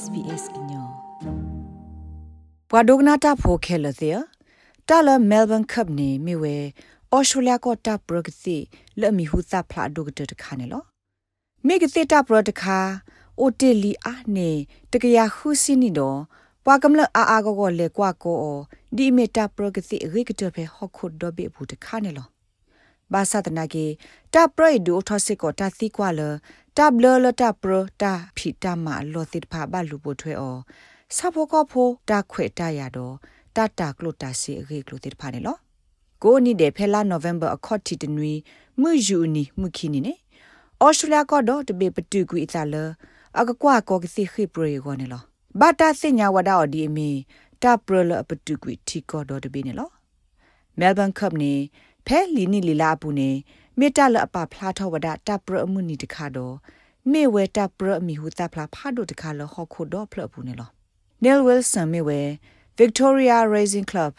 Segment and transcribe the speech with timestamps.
[0.00, 0.88] SBS ညော
[2.70, 4.10] ပဝဒုကနာတာဖိုခဲလသေ
[4.88, 6.56] တာလမဲလ်ဘန်ကပ်နေမိဝဲ
[7.12, 8.56] အော်စတြေးလျကိုတာပရဂစီ
[9.00, 10.82] လမီဟူသဖလာဒုကတတခါနေလော
[11.66, 12.78] မိကစေတာပရတခါ
[13.40, 14.50] အိုတေလီအာနေ
[14.92, 16.18] တကရခုစီနီတော့
[16.64, 18.42] ပွာကမလအာအာကိုကိုလေကွာကို
[18.96, 22.28] ဒီမီတာပရဂစီရိကတဖေဟခုဒဘေဘူးတခါနေလော
[23.12, 23.86] ဘာသာတနာကေ
[24.34, 26.20] တာပရိဒူထောစစ်ကိုတာသီကွာလ
[26.76, 27.72] တာဘလလတာပရ
[28.02, 30.56] တာဖီတာမာလောသစ်ဖာဘလူပိုထွဲအော
[31.16, 33.14] ဆာဖိုကောဖိုတာခွေတာရတော့
[33.56, 35.56] တာတာကလိုတာစီရေကလိုတစ်ဖာနေလော
[36.22, 38.32] ကိုနီတဲ့ဖဲလာနိုဗ ెంబర్ အခေါ်တီတနွီ
[38.80, 40.14] မြူယူနီမြခီနီနေ
[40.80, 42.74] အော်စတြေးလျကတော့တပေပတူကွီအတလ
[43.38, 45.22] အကကွာကောကစီခိပရေကိုနေလော
[45.60, 47.10] ဘာတာစညာဝဒါအော်ဒီမီ
[47.62, 49.88] တာပရလပတူကွီတီကောတော့တပေနေလော
[50.78, 51.52] မဲလ်ဘန်ကပ်နေ
[52.06, 53.30] ဖဲလီနီလီလာပူနေ
[53.80, 56.54] မေတ္တလအပဖလားထောဝဒတပ်ပရအမှုနီတခါတော့
[57.12, 60.68] မေဝဲတပ်ပရအမီဟုတပ်ဖလားဖားတို့တခါလဟောခုတော့ဖလပူနေလော
[61.22, 62.20] Neil Wilson မေဝဲ
[62.80, 64.12] Victoria Racing Club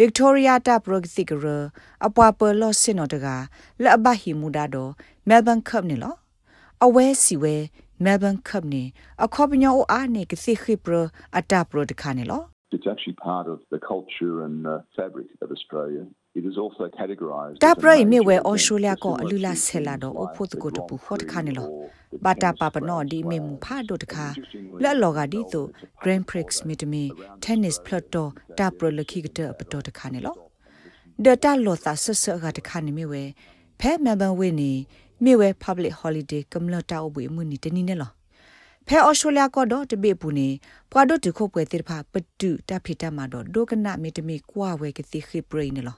[0.00, 1.58] Victoria ta progsikra
[2.06, 3.36] apwa per lo sino daga
[3.84, 4.84] la ba hi mu da do
[5.28, 6.10] Melbourne Cup ni lo
[6.84, 7.54] awe si we
[8.04, 8.84] Melbourne Cup ni
[9.24, 11.02] akho pnyo o a ne ke si khipro
[11.38, 12.38] ata pro de khane lo
[12.76, 16.04] It's actually part of the culture and uh, fabric of Australia.
[16.34, 17.60] It is also categorized.
[17.60, 21.20] Ta prai me we Australia ko alula sela do o phot ko to pu phot
[21.30, 21.64] khane lo.
[22.20, 24.34] Bata pa pa no di me mu pha do ta
[24.82, 25.60] la lo ga di to
[26.02, 28.24] Grand Prix me de me tennis plot do
[28.56, 30.32] ta pro lakhi ga ta pa do ta khane lo.
[31.22, 33.22] De ta lo ta sa sa ga ta khane me we
[33.78, 34.88] phe Melbourne we ni
[35.20, 38.08] me we public holiday kam lo ta o bu mu ni te ni ne lo.
[38.88, 40.48] ဖဲအော်စတြေးလျကတော့တပိပူနေ
[40.90, 45.96] ပွာဒိုတခုပွဲတိဖာပတူတဖိတမတော့ဒိုကနမီတမီကွာဝဲကတိခိပရိနေလော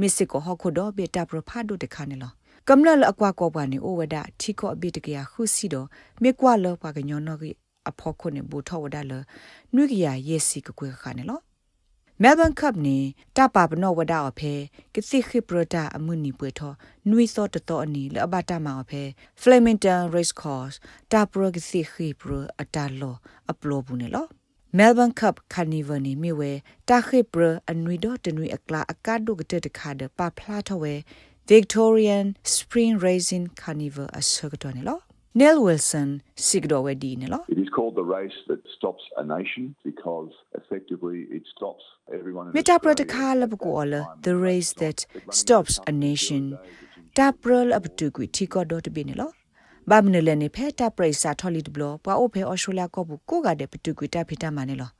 [0.00, 2.32] မစ်စစ်ကိုဟခုတော့ဘေတာပရဖာဒိုတခါနေလော
[2.68, 5.88] ကမ္လလအကွာကောပွားနေအိုဝဒထီကောအပိတကရခုစီတော့
[6.22, 7.42] မေကွာလောပွားကညောနောက
[7.88, 9.12] အဖောခုနေဘူထောဝဒလ
[9.74, 11.40] နွိကရယေစီကကွေခါနေလော
[12.22, 12.98] မဲလ်ဘန်ကပ်နေ
[13.36, 14.54] တပါပနောဝဒါအဖေ
[14.94, 16.72] ကစီခိပရတာအမှုနီပွေထော
[17.10, 19.02] နွိစောတတော်အနီလအဘတာမာအဖေ
[19.40, 20.76] ဖလမင်တန်ရေ့စ်ကော့စ်
[21.12, 22.30] တာပရကစီခိပရ
[22.60, 23.16] အတာလော
[23.50, 24.26] အပလိုဘူးနေလော
[24.76, 29.70] Melbourne Cup Carnival ni mi we ta khipra anui do tenui akla akadu gete de
[29.70, 31.04] khade pa phla thawe
[31.46, 35.02] Victorian Spring Racing Carnival asagdo ne lo.
[35.32, 37.44] Neil Wilson sigdo we di ne lo.
[37.48, 42.52] It is called the race that stops a nation because effectively it stops everyone in
[42.54, 46.58] Meta protocol bu ko ala the race that stops a nation.
[47.14, 49.30] ta prol ab tu ku ti ko do de bi ne lo
[49.90, 54.90] ဘာမနလနေဖဲတာပရိစာထော်လီဒဘလပွာအိုဖဲအော်စတြေးလျကောဘူးကိုကတဲ့ပတူကွီတာဖီတာမနေလော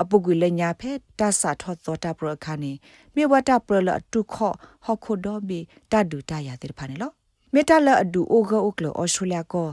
[0.00, 2.72] အပုကွေလညာဖဲတာစာထောသောတာပရခါနေ
[3.14, 5.60] မြေဝတာပရလအတုခော့ဟော်ခိုဒိုဘီ
[5.92, 7.10] တဒူတရတဲ့ဖာနေလော
[7.54, 9.68] မေတလအဒူအိုဂိုအိုကလောအော်စတြေးလျကော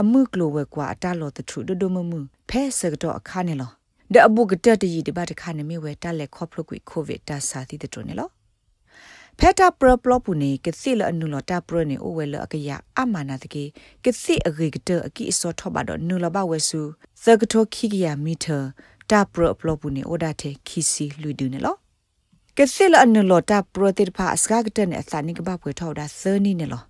[0.00, 2.18] အမှုကလိုဝဲကွာအတလောတထုဒဒမမှု
[2.50, 3.70] ဖဲစကတော့အခါနေလော
[4.12, 8.28] ဒအပုကတတရီဒီဘတ်ခါနေမြေဝဲတလက်ခော့ဖလကွီကိုဗစ်တာစာတိတဲ့တုံနေလော
[9.40, 13.64] ဖက်တာပရပလပူနေကစီလအနုလတာပရနေအိုဝဲလအကရအမနာတကေ
[14.04, 16.82] ကစီအဂေကတအကိစောထဘတော့နုလဘဝဲစု
[17.22, 18.58] သကတိုခိကရမီတာ
[19.10, 21.74] တာပရပလပူနေအိုဒါတေခီစီလူဒူနေလော
[22.56, 26.84] ကစီလအနုလတာပရတိဖာအစကကတနေအစနိကဘဖွေထောက်တာသနီနေလော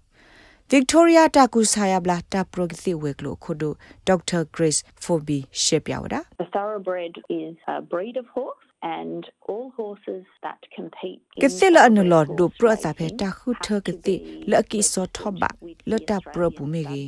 [0.69, 3.69] Victoria Takusaya bla ta progisi weklo khodo
[4.09, 10.61] Dr Grace Fobi shepyawada The thoroughbred is a breed of horse and all horses that
[10.77, 14.15] compete ke sela anu lo do pro sa phe ta khu tho ke ti
[14.53, 15.49] la ki so tho ba
[15.93, 17.03] la ta pro bu me ge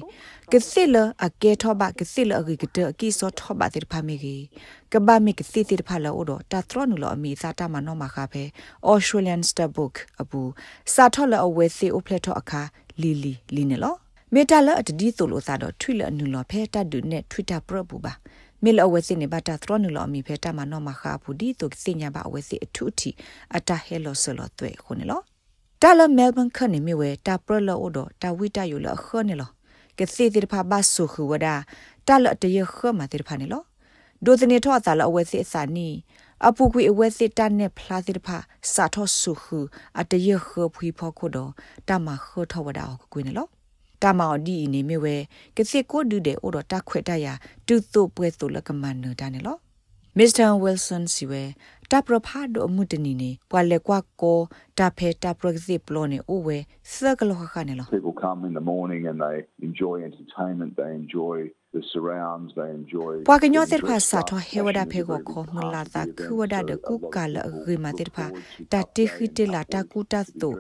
[0.54, 3.58] ke sela a ke tho ba ke sela a ge ke te ki so tho
[3.60, 4.34] ba te pha me ge
[4.96, 7.36] ka ba me ke si ti pha la o do ta tro nu lo mi
[7.44, 8.44] sa ta ma no ma kha phe
[8.96, 10.42] Australian Star Book abu
[10.96, 12.62] sa tho la a we si o phle tho akha
[13.02, 13.94] li li li ne lo
[14.34, 18.12] မေတလာအတဒီဆိုလို့သာတော့ထွိလအနုလောဖဲတတ်ဒုနဲ့ထွိတာပရပူပါ
[18.62, 23.10] မေလအဝဲစနေဘတာသရနုလောအမီဖဲတမနောမခါပူဒီတုစညာဘအဝဲစအထုတီ
[23.56, 25.20] အတဟဲလောဆလောတွေ့ခုန်လော
[25.82, 29.50] တာလမဲလ်ဘန်ခနေမီဝဲတာပရလောအိုဒတာဝိတယလခနေလော
[29.98, 31.46] ကစီတိဖာဘဆုခဝဒ
[32.06, 33.62] တာလတရခမတိဖာနေလော
[34.24, 35.88] ဒိုစနေထောတာလအဝဲစအစာနီ
[36.46, 38.36] အပူကွေအဝဲစစ်တန်နဲ့ဖလားစစ်ဖာ
[38.72, 39.44] စာထောဆုခ
[40.00, 41.50] အတရခဖွေဖို့ခုတော့
[41.88, 43.48] တမခထောဝဒါကိုကွေးနေလော
[44.02, 45.16] တာမော်ဒီနေမြဝဲ
[45.56, 47.26] ကစစ်ကိုဒူတဲ့အိုတော့တခွက်တရ
[47.66, 49.56] တူတုပွဲတုလကမန်နတာနေလော
[50.18, 51.42] မစ္စတာဝီလ်ဆန်စီဝဲ
[51.90, 54.38] တာပရဖာဒိုအမှုတနီနေကွာလေကွာကို
[54.78, 56.58] တာဖဲတာပရဂစီပလိုနေအိုဝဲ
[56.92, 59.36] စကလောခခနေလော People come in the morning and they
[59.68, 61.36] enjoy entertainment, they enjoy
[61.74, 68.26] the surrounds, they enjoy ပွာကညောစစ်ဖာစာထောဟေဝဒဖေကိုခေါ်မလာတာခဝဒဒကုကလအဂိမတိဖာ
[68.72, 70.50] တတိခိတလာတကူတတ်တု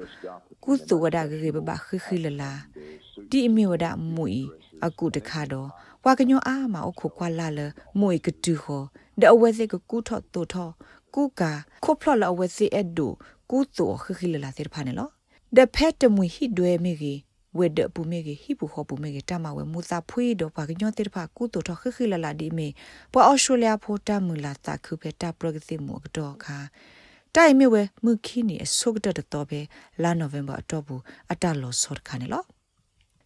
[0.64, 2.52] ကုသဝဒဂေဘဘခိခိလလာ
[3.30, 4.44] ဒီအမီဝဒမူအီ
[4.86, 5.68] အကုတခါတော့
[6.02, 7.60] ဝပွာကညောအားမှာအခုကွာလာလ
[8.00, 8.82] မွေကတူဟော
[9.20, 10.72] ဒအဝဲစေကကူထော့တူထော့
[11.14, 11.52] ကူကာ
[11.84, 13.08] ခိုဖလလအဝဲစေအဒူ
[13.50, 15.08] ကူတိုခခိလလာတေဖာနေလော
[15.56, 17.18] ဒဖက်တမွေဟိဒွဲမေကြီး
[17.58, 22.68] ဝေဒပူမေကြီးဟိပူဟောပူမေကြီးတမဝဲမူသာဖွေးတော့ပါကညောတေဖာကူတိုထော့ခခိလလာဒီမေ
[23.12, 26.58] ပွာအော်စတြေးလျဖိုတာမူလာတာခုဖက်တာပရဂတိမူကတော့ခါ
[27.34, 29.60] တိုင်မြဝဲမုခိနီအဆုကတတော်ပဲ
[30.02, 31.02] လာနိုဝင်ဘာအတော့ဘူး
[31.32, 32.44] အတလောဆော့ခါနေလော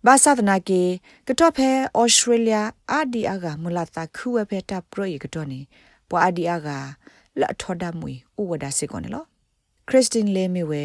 [0.07, 0.83] ဘာသာဒနာကေ
[1.29, 2.57] ကတော့ဖဲဩစတြေးလျ
[2.93, 5.61] အာဒီအာကမလာတာခုဝဲဖဲတာပရိုရကတော့နေ
[6.09, 6.69] ပွာအာဒီအာက
[7.41, 9.25] လာထော်ဒါမွေဥဝဒါစေကောနေလော
[9.89, 10.85] Christine Lemiwe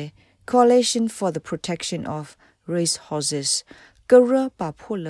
[0.52, 2.26] Coalition for the Protection of
[2.74, 3.50] Race Horses
[4.12, 5.08] ကရပါဖိုလ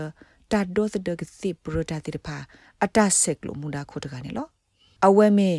[0.52, 2.38] တာဒိုသဒကစီပရတာတိဖာ
[2.84, 4.48] အတဆက်လို့မူဒါခိုတကနေလော
[5.08, 5.52] အဝဲမေ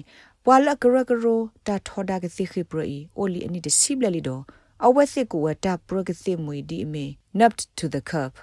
[0.45, 4.43] ပွာလကရကရိုတာထော်ဒါကစီခိပရီအိုလီအနိတစီဘလလီတော့
[4.87, 7.05] အဝဲစစ်ကိုဝတာပရကစီမွေဒီအမေ
[7.41, 8.35] napped to the curb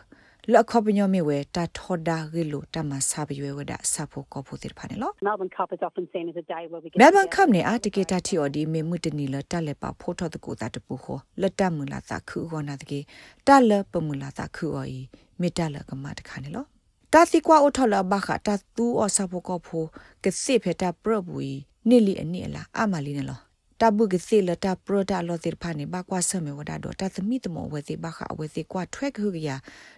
[0.53, 12.99] လက်ခပညမေဝဲတာထော်ဒါဂီလိုတမဆာပရွေဝဒဆာဖို့ကောဖို့တိဖာနေလော Melbourne Cup is often seen as a day where we get Melbourne Cup နဲ့အာတကေတာတီအော်ဒီမေမှုတနီလတက်လက်ပါဖိုးထော်တကူတာတပူခောလက်တမူလာတာခုခောနာတကေ
[13.47, 14.99] တက်လက်ပမူလာတာခုအော်ဤ
[15.41, 16.65] မေတလကမတခါနေလော
[17.13, 19.87] တာစီကွာအိုထော်လဘခတာတူအော်ဆာဖို့ကောဖို့
[20.23, 21.53] ကစစ်ဖက်တာပရဘူဤ
[21.89, 23.39] နိလီအနိအလာအမလီနေလော
[23.81, 29.49] တဘုကစီလတာပရတာလောတိဖာနေဘကွာဆမေဝဒါတော့တသမီတမောဝဲစီဘခအဝဲစီကွာထွဲခရရ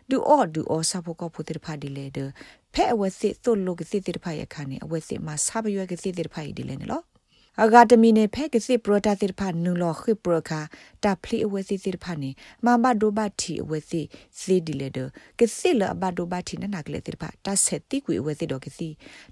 [0.10, 2.20] ဒူအော်ဒူအော်ဆာဖို့ကောဖို့တိဖာဒီလေဒ
[2.74, 7.04] ဖဲအဝဲစီသုလုကစီတိဖာရခါနေအဝဲစီမှာဆာဘရွဲကစီတိဖာဒီလေနော်
[7.64, 10.62] အဂါတမီနေဖဲကစီပရတာတိဖာနူလောခိပရခာ
[11.04, 12.30] တာဖလီအဝဲစီတိဖာနေ
[12.66, 14.02] မမဒိုဘတီအဝဲစီ
[14.40, 15.00] စီဒီလေဒ
[15.40, 18.88] ကစီလဘဒိုဘတီနနာကလေတိဖာတာဆက်တိကွေအဝဲစီတော့ကစီ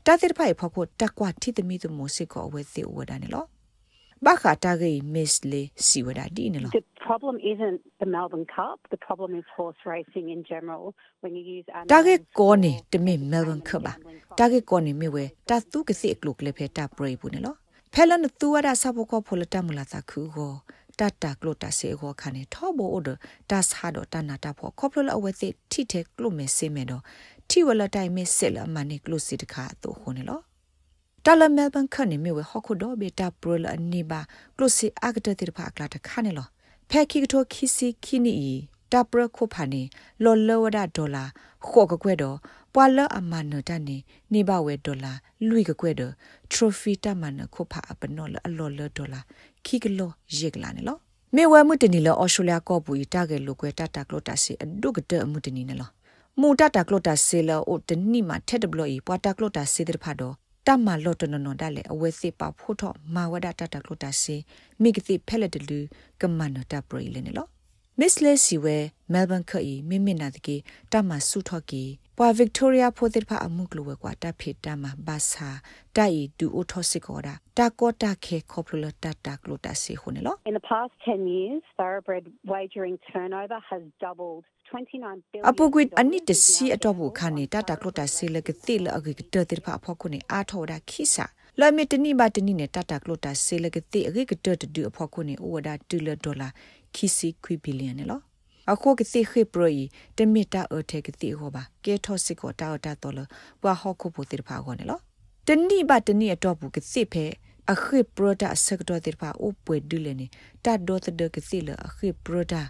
[0.05, 3.45] တာတိဖာဖောက်ဖို့တကွာတိသမီတမိုစစ်ကောအဝဲစီဝဒါနေလော
[4.23, 8.77] ဘာခတာဂေမစ်လေစီဝဒါဒီနေလော The problem isn't the Melbourne Cup.
[8.95, 10.85] The problem is horse racing in general.
[11.23, 13.93] When you use တာဂေ animals ကောနေ for တမင်မဲလ်ဘန်ခပါ
[14.39, 17.55] တာဂေကောနေမြဝဲတာသူကစီအကလုကလေဖဲတာပရိဘူးနေလော
[17.93, 20.53] ဖဲလန်သူဝဒါဆပ်ကောဖိုလတမလာတာခုကို
[20.99, 23.09] တတ်တာကလုတာစေကိုခါနေထောဘောအိုဒ
[31.25, 34.21] တာဆာဒတာနာတာဖောခေါပလလအဝဲစီထိတဲ့ကလုမဲစေမဲတော့ထိဝလတိုင်မဲဆက်လမနိကလုစီတခါတော့ခုနေလောတလမဲဘန်ခနေမြဝဲဟခုဒိုဘေတာပရလအနိဘာ
[34.55, 36.47] ကလုစီအကတတိဖာကလာတခါနေလော
[36.89, 38.33] ဖဲခိကထိုခိစီခိနီ
[38.91, 39.81] တာပရခုဖာနေ
[40.23, 41.23] လောလောဝဒဒေါ်လာ
[41.67, 42.37] ခောကကွဲ့တော့
[42.73, 43.97] ပွာလအမနတနေ
[44.33, 45.13] နေဘဝဲဒေါ်လာ
[45.49, 46.13] လွိကကွဲ့တော့
[46.51, 49.19] trophy တမနခုဖာအပနောလအလောလဒေါ်လာ
[49.65, 50.97] ခိကလောယေကလာနေလော
[51.35, 55.89] မေဝဲမှုတနီလောအော်စတြေးလျကောပူတာဂဲလိုကွဲတတာကလောတာစီအဒုကတမှုတနီနေလော
[56.39, 60.35] မူတတာကလောတာစီလောအိုတနီမှာထက်တဘလို့ဤပွာတာကလောတာစီတဲ့ဖာတော့
[60.67, 64.35] တမလော့တနနဒါလေအဝဲစစ်ပါဖို့တော့မာဝဒတတာကလောတာစီ
[64.81, 65.79] မိကတိဖဲလက်တလူ
[66.21, 67.47] ကမနတာပရိလေနေလော
[67.97, 70.55] Miss Leslie we Melbourne ခီမိမိနာတကေ
[70.91, 71.83] တမဆုထော့ကီ
[72.17, 75.49] ပွာ Victoria ဖိုတိဖာအမှုကလိုဝဲကွာတဖေတမဘာသာ
[75.97, 84.43] တိုင်ဒူအိုထောစစ်ကောတာတာကောတာခေခေါပလတတာကလိုတာစီခုန်လော In the past 10 years, thoroughbred wagering turnover has doubled.
[84.69, 91.25] 29 billion အပုကွေအနိတစီအတော့ဘူးခါနေတာတာကလိုတာစီလကတိလအဂိတတိဖာဖောခုနေအာထောဒါခိစာ
[91.59, 96.49] လာမီတနိဘာတနိနေတာတာကလိုတာစီလကတိအဂိကတတဒူအဖောခုနေဩဝဒါတူလဒေါ်လာ
[96.95, 98.23] ခိစီခွီဘီလီယံနော်
[98.71, 99.83] အခုကစီခိပရီ
[100.17, 103.19] တမီတာအထက်ကတိဟောပါကဲထောစစ်ကိုတာတာတော်လ
[103.61, 105.01] ဘွာဟောခုဖို့တိဖာခေါ်နော်
[105.47, 107.25] တနိဘာတနိအတော့ဘူးကစီဖဲ
[107.71, 110.27] အခုပရတာဆက်တော်တိဖာဥပွေဒူလနေ
[110.65, 112.61] တတ်တော်တဲ့ကစီလအခုပရတာ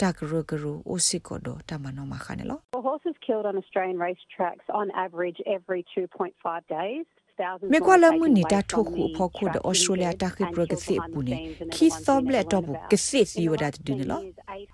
[0.00, 6.34] တာကရကရအိုစစ်ကိုတော့တမနောမခါနေလော Well, horses killed on Australian racetracks on average every 2.5
[6.78, 7.06] days.
[7.72, 11.36] မေကွာလမှုနေတာထုတ်ခုဖို့ခုဒဩစတြေးလျတာခိပရကစီပူနေ
[11.74, 14.20] ခီသောဘလက်တော့ဘူးကစီစီဝဒတ်ဒင်းလော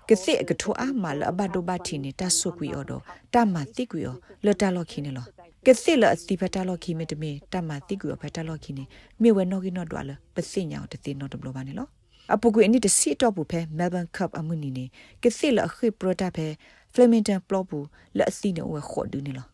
[0.09, 3.01] ကစီကထိုအာမလအဘဒိုဘတီနေတာဆုကွီအော်တော့
[3.33, 4.15] တမတိကွီအော
[4.45, 5.25] လတလောခီနေလော
[5.65, 8.83] ကစီလအစီဖတာလောခီမေတမေတမတိကွီအောဖတာလောခီနေ
[9.21, 11.87] မေဝဲနော်ကီနော်ဒွာလပစိညာတတိနော်ဒဘလဘာနေလော
[12.33, 14.85] အပုကွေအနိတစီတော့ဘူးဖဲ Melbourne Cup အမှုနီနေ
[15.23, 16.47] ကစီလအခိပရတာဖဲ
[16.93, 17.85] Flemington ပလော့ဘူး
[18.17, 19.50] လက်အစီနေဝဲခေါ်ဒူးနေလော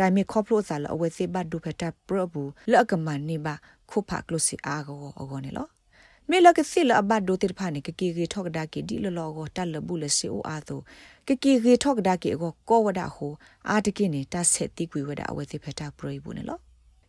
[0.00, 3.54] တိုင်မီခေါပလို့စာလအဝဲစေဘတ်ဒူဖက်တာပရဘူးလက်ကမန်နေပါ
[3.90, 5.68] ခုဖာကလို့စီအားကောအကောနေလော
[6.30, 10.76] မေလကစီလအဘတ်ဒိုတိဖာနေကကီရီထောက်ဒါကီဒီလောလောကိုတက်လဘူးလစီအိုအားသူ
[11.26, 13.32] ကကီရီထောက်ဒါကီကိုကောဝဒဟို
[13.68, 16.58] အာတကိနေတဆက်တိကွေဝဒအဝဲစေဖက်တာပရိဘူးနေလော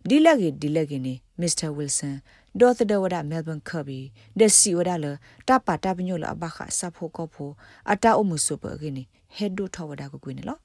[0.10, 2.18] ဒီလက်ကြီးဒီလက်ကြီးနေမစ္စတာဝီလ်ဆန်
[2.60, 4.00] ဒေါ်သဒဝဒမဲလ်ဘန်ကာဘီ
[4.40, 5.06] ဒက်စီဝဒလ
[5.48, 7.54] တပါတပညိုလအဘခဆပ်ဖို့ကောဖို့
[7.92, 9.04] အတာအမှုစုပဂိနေ
[9.36, 10.60] ဟက်ဒိုထောဝဒကိုကွေနေလော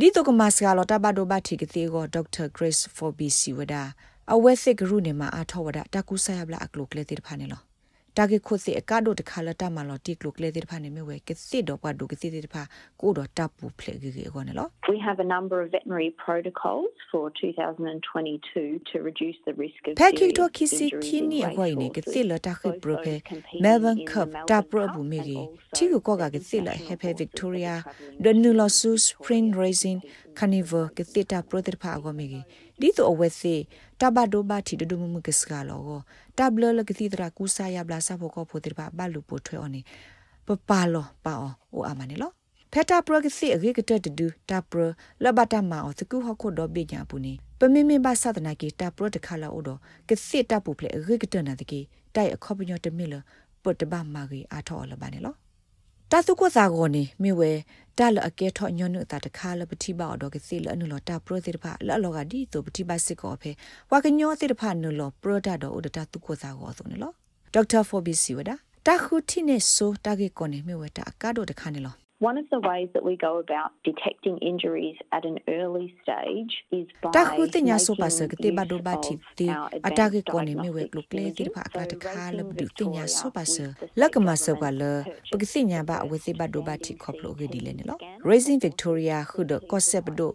[0.00, 3.74] ဒီတုကမစကလောတဘဒိုဘတိကတိကိုဒေါက်တာဂရေးစ်ဖော်ဘီစီဝဒ
[4.32, 7.60] အဝဲစစ်ဂရုနေမှာအထောဝဒတကူဆာယဘလာအကလုကလေတိဖာနေလော
[8.16, 12.62] တတာဂက်ခုစီအကဒိုတခါလတာမလော်တီကလုကလေတဲ့ဖာနေမြဝဲကစစ်တော့ပါဒုကစစ်တဲ့ဖာ
[13.00, 23.14] ကိုတော့တပ်ပူဖလေကြီးကောနော် We have a number of veterinary protocols for 2022 to reduce the risk of ဖက်ခိတိုခီစီခီနီအခွိနေကစစ်လတာခိပရဖေ
[23.64, 25.38] မဲလ်ဘန်ကပ်တာပရဘူးမီရီ
[30.34, 32.40] ချီကိုကောကကစစ်လဟေဖေဗစ်တိုးရီယာဒနူလောဆူစပရင်ရေဇင်ခနီဗာကစစ်တာပရတဲ့ဖာအကောမီရီ
[32.80, 33.54] ဒီတော့အဝဲစီ
[34.00, 35.80] တဘဒိုဘာတီဒဒုမမကစကလော
[36.38, 39.80] တဘလလကတိတရာကူဆာယဘလာဆာဖို့ကောဖို့တဲ့ဘာဘလူပိုထွဲအော်နေ
[40.46, 42.30] ပပါလောပါအောအိုအမနေလော
[42.72, 44.82] ဖက်တာပရကစီအဂေကတတဒူတာပရ
[45.24, 49.70] လဘတာမာအောစကူဟခုဒဘေညာပူနေပမေမေဘာသဒနာကီတာပရတခါလာအိုဒ
[50.08, 51.80] ကစီတာပူဖလေအဂေကတနာတကီ
[52.14, 53.14] တိုက်အခောပညောတမီလ
[53.62, 55.34] ပတ်တဘာမာဂီအာထောလဘာနေလော
[56.10, 57.52] တာစုကိုစာကိုနေမိဝဲ
[57.98, 63.50] တာလအကဲထော့ညွနုတာတခါလပတိပါတော့ကစီလအနုလောတာပရိုစီတဖာလောလောကဒီတိုပတိပါစစ်ကောဖေ
[63.90, 67.12] ဝါကညောစီတဖာနုလောပရိုတာတော့ဥဒတာသူကိုစာကိုဆိုနေလော
[67.54, 68.54] ဒေါက်တာဖောဘီစီဝဒါ
[68.86, 71.94] တာခုတိနေဆိုတာဂေကိုနေမိဝဲတာအကားတော့တခါနေလော
[72.30, 76.86] One of the ways that we go about detecting injuries at an early stage is
[77.02, 79.46] by တာခုတင်ညာဆိုပါစကတိဘဒိုဘာတီတီ
[79.88, 83.56] အတာကေကိုနေမြဝဲကလုကလေတိဖာကတခါလဘဒုတင်ညာဆိုပါစ
[84.00, 84.82] လက်ကမဆကလ
[85.32, 88.00] ပကစိညာဘအဝစီဘဒိုဘာတီခေါပလိုဂေဒီလေနော်
[88.30, 90.30] Raising Victoria ခုဒ concept ဒို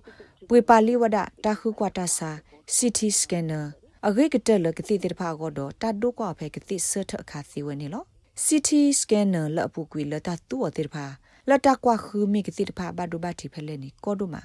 [0.50, 2.32] ပွေပါလီဝဒတာခုကွာတာစာ
[2.76, 3.66] CT scanner
[4.08, 8.04] အဂိကတက်လကတိတိဖာကောတော့တာဒိုကွာဖဲကတိဆတ်ထအခါစီဝနေလော
[8.44, 8.70] CT
[9.00, 11.06] scanner လအပူကွေလတာတူအတိဖာ
[11.50, 14.42] လတာကွာခူမီကတိတဖာဘဒုဘတိဖလဲနီကောဒုမာ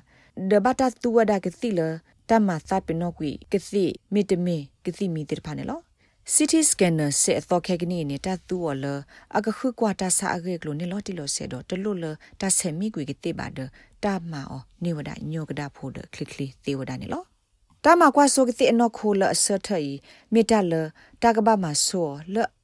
[0.50, 1.80] ဒဘတာတူဝဒါကတိလ
[2.28, 5.80] တမသပနောကွီကတိမီတမီကတိမီတိဖာနေလော
[6.26, 8.92] CT scanner se tho khe gni ne ta tu wala
[9.36, 11.92] aga khu kwa ta sa age klo ne lo ti lo se do to lo
[12.02, 13.64] lo ta se mi gwi ge te ba de
[14.02, 17.06] ta ma o ne wada nyo ga da pho de click click te wada ne
[17.12, 17.20] lo
[17.84, 20.00] ta ma kwa so ge te no kho la sa thai
[20.32, 20.82] mi ta le
[21.20, 22.02] ta ga ba ma so
[22.34, 22.63] le ကတိက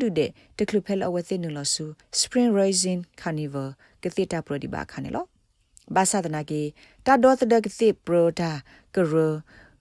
[0.00, 1.84] ဒုတဲ့တကလူဖဲလအဝသိနလဆူ
[2.20, 3.68] Spring Rising Carnival
[4.02, 5.24] ကတိတာပရဒီဘာခါနေလော
[5.94, 6.62] ဘာသာတနာကေ
[7.06, 8.50] တာဒေါ်သဒကတိပရတာ
[8.94, 9.12] ကရ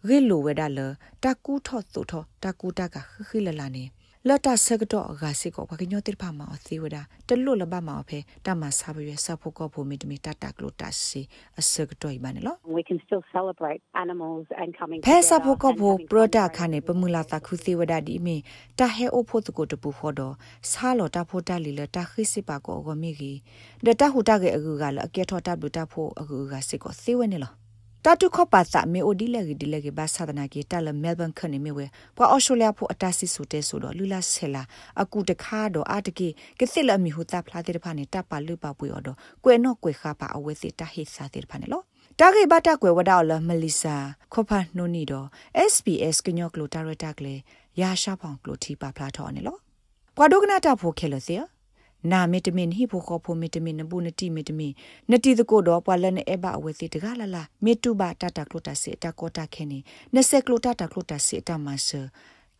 [0.08, 0.80] ရီလိုဝဲဒါလ
[1.24, 3.84] တာကူထော့သုထော့တာကူတာကခခိလလာနေ
[4.28, 11.22] လတ်တာဆကတော့အဂါစစ်ကိုဘာကညောတိဖာမအသေးဝဒတလွတ်လဘမအဖေတမဆာဘရွဆဖို့ကောဖို့မီတမီတတကလိုတစီ
[11.60, 18.36] အစကတော့ိဘနေလော we can still celebrate animals and coming ဖဲဆဖို့ကောဖို့ပရဒခါနေပမူလာတခုသေးဝဒဒီမီ
[18.80, 20.34] တဟဲအိုဖို့တကိုတပူဖို့တော့
[20.72, 23.38] ဆာလောတဖို့တလီလတခိစစ်ပါကောဂမီကြီး
[23.86, 27.67] ဒတဟုတကေအကူကလအကဲထောတဘလူတဖို့အကူကစစ်ကိုသေးဝနေလော
[28.08, 31.86] တတုခပါစာမေအိုဒီလေဒီလေကဘာသာဒနာကေတလမဲလ်ဘန်ခနေမေဝဲ
[32.16, 34.64] ပွာအော်စတြေးလျဖို့အတဆီဆိုတဲဆိုတော့လူလာဆဲလာ
[35.02, 36.28] အကူတခါတော့အတကေ
[36.60, 41.84] ကစစ်လအမီဟူတာဖလာတဲ့ဖာနေတပါလူပါပွေော်တော့ကွယ်တော့ကွယ်ခါပါအဝဲစစ်တဟိစာတဲ့ဖာနေလို့
[42.20, 43.96] တာဂေဘတာကွယ်ဝဒါလမလီစာ
[44.34, 45.28] ခေါဖာနိုနီတော့
[45.72, 47.36] SBS ကညောကလိုတာရတာကလေ
[47.82, 49.60] ရာရှာဖောင်ကလိုတီပါဖလာထော်နေလို့
[50.18, 51.36] ကွာဒိုကနာတာဖို့ခဲလို့စီ
[52.12, 54.74] နာမီတမင်ဟိဖိုခေါဖိုမီတမင်နဘူးနတိမီတမင်
[55.12, 59.80] နတိတကိုတော့ပွာလနဲ့အဘအဝဲစီတကလာလာမီတူဘာတတကလိုတာစီတကောတာခဲနေ
[60.16, 62.02] နစက်ကလိုတာတကလိုတာစီတမဆာ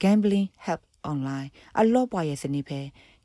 [0.02, 1.50] gambling help online
[1.80, 2.80] အလောပွားရဲ့စနေဖဲ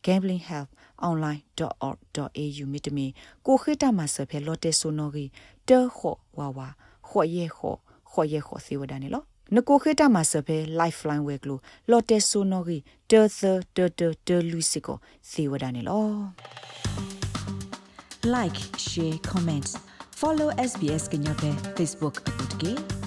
[0.06, 3.06] gamblinghelponline.org.au မြစ်တမီ
[3.46, 5.24] ကိုခိတမဆဖဲလော်တဲဆိုနော်ဂီ
[5.68, 6.68] တဲခောဝါဝါ
[7.08, 7.78] ခော့ရဲခော့
[8.10, 9.22] ခော့ရဲခော့စီဝဒနေလော
[9.56, 11.58] နကိုခေတမဆဖဲ lifeline ဝဲကလို
[11.90, 12.78] လော်တဲဆိုနော်ဂီ
[13.10, 13.40] တဲသ
[13.76, 14.98] တဲတဲတဲလူစီကို
[15.30, 16.06] စီဝဒနေလော
[18.34, 19.68] like share comment
[20.20, 23.01] follow SBS ကညော့ပဲ Facebook အပုတ်ကေ